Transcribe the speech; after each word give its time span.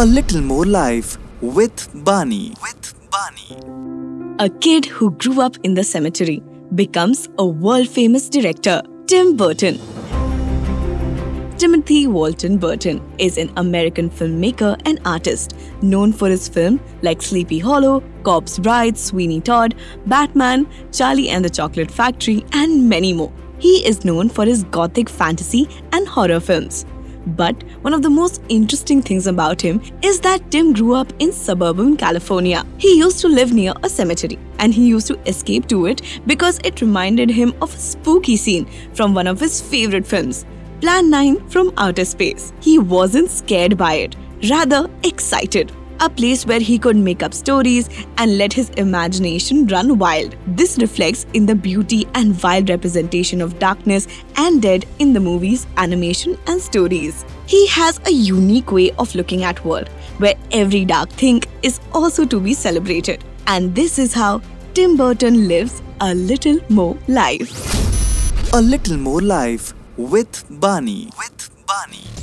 A 0.00 0.06
little 0.06 0.40
more 0.40 0.64
life 0.64 1.18
with 1.40 1.88
Bani. 2.04 2.54
With 2.62 2.94
Bani. 3.10 4.36
A 4.38 4.48
kid 4.48 4.84
who 4.84 5.10
grew 5.10 5.40
up 5.40 5.56
in 5.64 5.74
the 5.74 5.82
cemetery 5.82 6.40
becomes 6.76 7.28
a 7.36 7.44
world 7.44 7.88
famous 7.88 8.28
director, 8.28 8.80
Tim 9.08 9.36
Burton. 9.36 9.80
Timothy 11.58 12.06
Walter 12.06 12.56
Burton 12.56 13.02
is 13.18 13.38
an 13.38 13.52
American 13.56 14.08
filmmaker 14.08 14.80
and 14.86 15.00
artist 15.04 15.56
known 15.82 16.12
for 16.12 16.28
his 16.28 16.48
films 16.48 16.80
like 17.02 17.20
Sleepy 17.20 17.58
Hollow, 17.58 18.00
Corpse 18.22 18.60
Bride, 18.60 18.96
Sweeney 18.96 19.40
Todd, 19.40 19.74
Batman, 20.06 20.68
Charlie 20.92 21.28
and 21.28 21.44
the 21.44 21.50
Chocolate 21.50 21.90
Factory, 21.90 22.44
and 22.52 22.88
many 22.88 23.12
more. 23.12 23.32
He 23.58 23.84
is 23.84 24.04
known 24.04 24.28
for 24.28 24.44
his 24.44 24.62
gothic 24.62 25.08
fantasy 25.08 25.68
and 25.90 26.06
horror 26.06 26.38
films. 26.38 26.86
But 27.26 27.62
one 27.82 27.94
of 27.94 28.02
the 28.02 28.10
most 28.10 28.42
interesting 28.48 29.02
things 29.02 29.26
about 29.26 29.60
him 29.60 29.82
is 30.02 30.20
that 30.20 30.50
Tim 30.50 30.72
grew 30.72 30.94
up 30.94 31.12
in 31.18 31.32
suburban 31.32 31.96
California. 31.96 32.64
He 32.78 32.98
used 32.98 33.20
to 33.20 33.28
live 33.28 33.52
near 33.52 33.74
a 33.82 33.88
cemetery 33.88 34.38
and 34.58 34.72
he 34.72 34.86
used 34.86 35.06
to 35.08 35.18
escape 35.26 35.68
to 35.68 35.86
it 35.86 36.02
because 36.26 36.58
it 36.64 36.80
reminded 36.80 37.30
him 37.30 37.54
of 37.60 37.74
a 37.74 37.78
spooky 37.78 38.36
scene 38.36 38.66
from 38.94 39.14
one 39.14 39.26
of 39.26 39.40
his 39.40 39.60
favorite 39.60 40.06
films, 40.06 40.46
Plan 40.80 41.10
9 41.10 41.48
from 41.48 41.72
Outer 41.76 42.04
Space. 42.04 42.52
He 42.60 42.78
wasn't 42.78 43.30
scared 43.30 43.76
by 43.76 43.94
it, 43.94 44.16
rather 44.48 44.88
excited 45.02 45.72
a 46.00 46.08
place 46.08 46.46
where 46.46 46.60
he 46.60 46.78
could 46.78 46.96
make 46.96 47.22
up 47.22 47.34
stories 47.34 47.88
and 48.16 48.38
let 48.38 48.52
his 48.52 48.70
imagination 48.70 49.66
run 49.66 49.98
wild. 49.98 50.36
This 50.46 50.78
reflects 50.78 51.26
in 51.34 51.46
the 51.46 51.54
beauty 51.54 52.06
and 52.14 52.40
wild 52.42 52.68
representation 52.68 53.40
of 53.40 53.58
darkness 53.58 54.06
and 54.36 54.62
dead 54.62 54.86
in 54.98 55.12
the 55.12 55.20
movies, 55.20 55.66
animation, 55.76 56.38
and 56.46 56.60
stories. 56.60 57.24
He 57.46 57.66
has 57.68 58.00
a 58.06 58.12
unique 58.12 58.72
way 58.72 58.90
of 58.92 59.14
looking 59.14 59.44
at 59.44 59.64
world 59.64 59.88
where 60.18 60.34
every 60.52 60.84
dark 60.84 61.10
thing 61.10 61.42
is 61.62 61.80
also 61.92 62.24
to 62.26 62.40
be 62.40 62.54
celebrated. 62.54 63.24
And 63.46 63.74
this 63.74 63.98
is 63.98 64.12
how 64.12 64.42
Tim 64.74 64.96
Burton 64.96 65.48
lives 65.48 65.82
a 66.00 66.14
little 66.14 66.58
more 66.68 66.96
life. 67.08 68.52
A 68.52 68.60
little 68.60 68.96
more 68.96 69.20
life 69.20 69.74
with 69.96 70.44
Bani. 70.48 71.10
With 71.18 71.50
Bani. 71.66 72.17